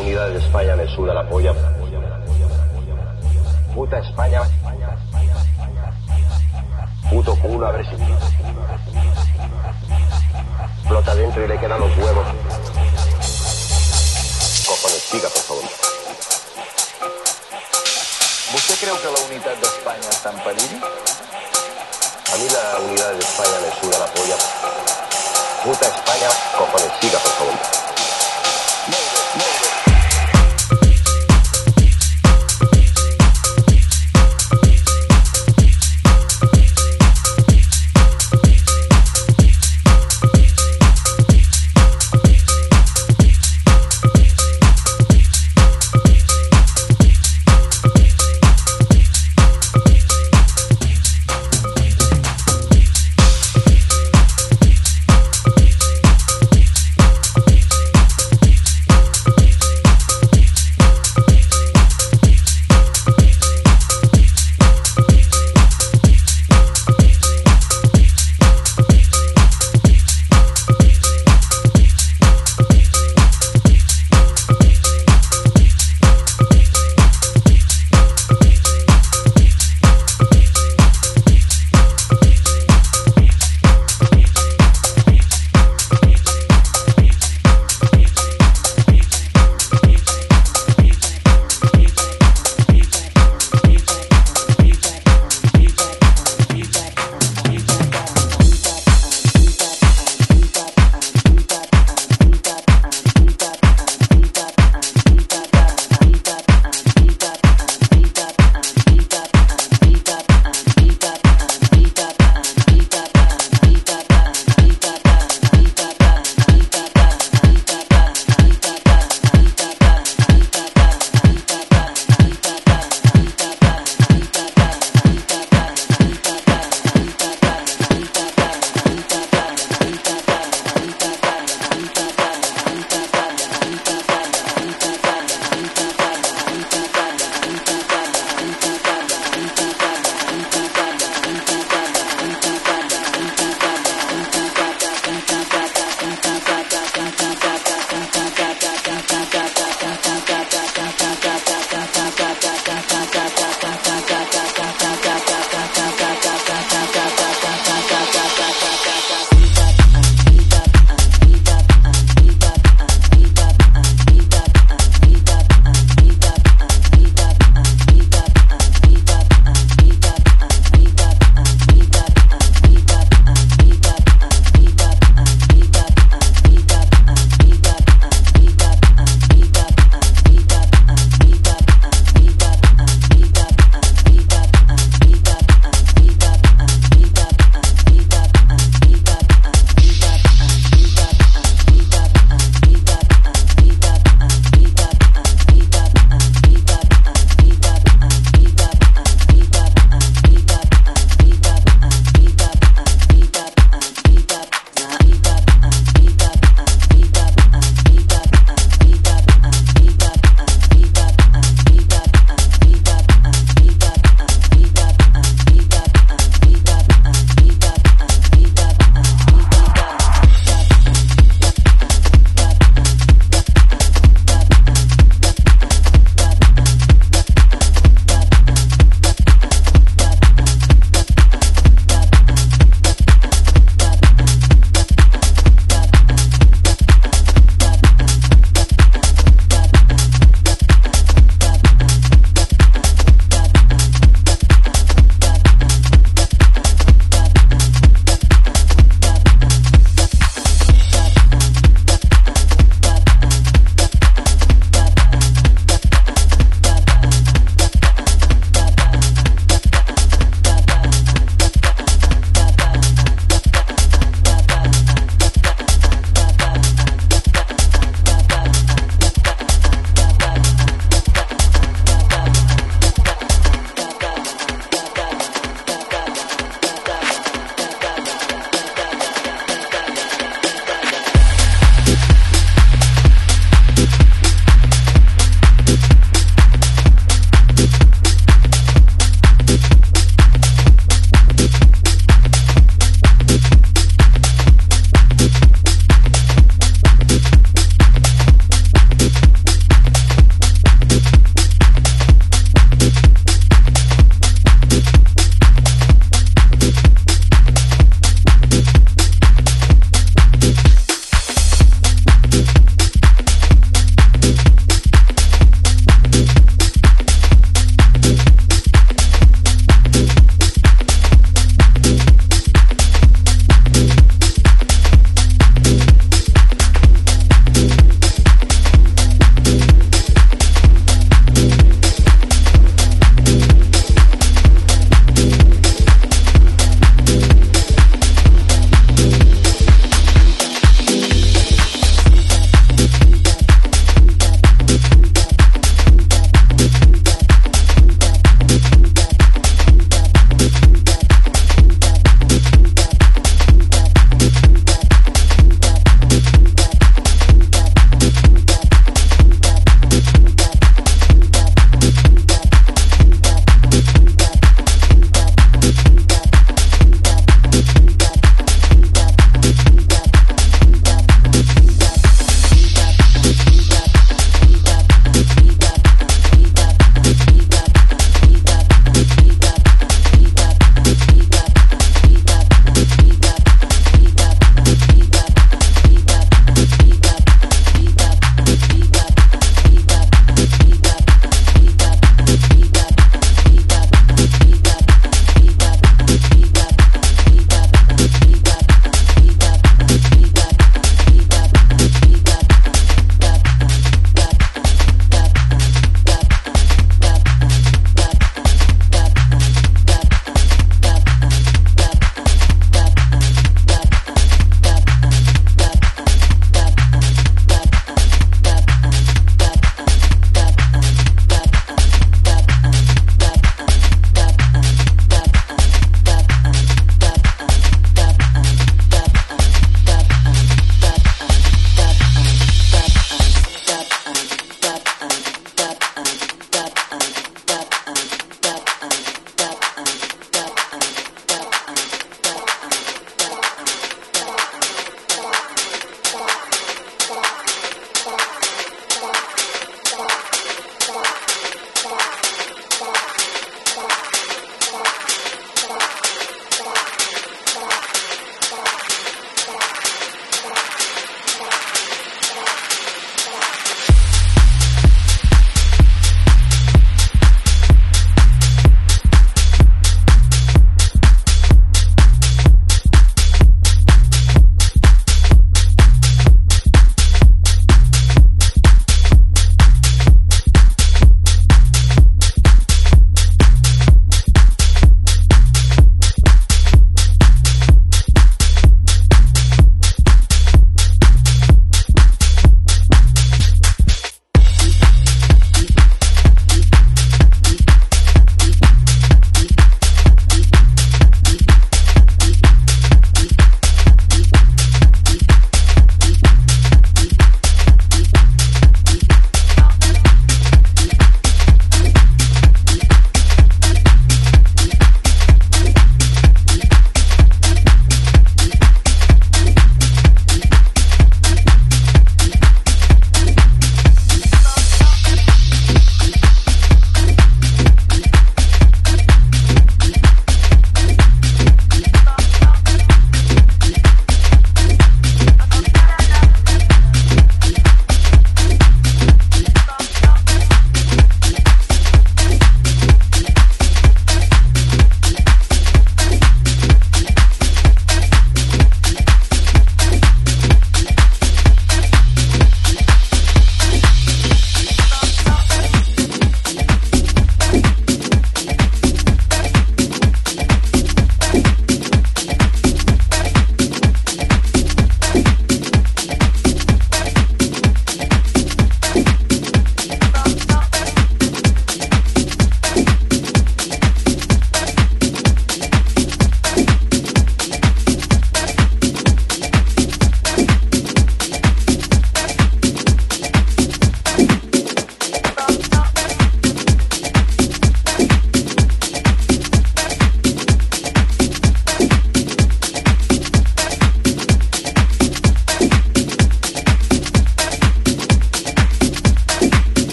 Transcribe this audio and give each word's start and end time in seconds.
unidad 0.00 0.28
de 0.30 0.38
España 0.38 0.76
me 0.76 0.86
suda 0.94 1.14
la 1.14 1.28
polla. 1.28 1.52
Puta 3.74 3.98
España. 3.98 4.42
Puto 7.10 7.34
culo, 7.36 7.66
a 7.66 7.72
ver 7.72 7.86
si. 7.86 7.96
Flota 10.86 11.14
dentro 11.14 11.44
y 11.44 11.48
le 11.48 11.58
quedan 11.58 11.80
los 11.80 11.96
huevos. 11.96 12.26
Cojones, 14.66 15.02
siga, 15.10 15.28
por 15.28 15.42
favor. 15.42 15.64
¿Usted 18.54 18.74
cree 18.80 18.98
que 18.98 19.04
la 19.04 19.26
unidad 19.26 19.56
de 19.56 19.66
España 19.68 20.08
està 20.10 20.30
en 20.32 20.38
perill? 20.40 20.80
A 22.32 22.36
mí 22.36 22.46
la 22.48 22.80
unidad 22.80 23.12
de 23.12 23.18
España 23.18 23.60
me 23.60 23.70
suda 23.80 23.98
la 23.98 24.06
polla. 24.06 24.36
Puta 25.64 25.86
España. 25.86 26.28
Cojones, 26.56 26.92
siga, 27.00 27.18
por 27.18 27.32
favor. 27.32 27.77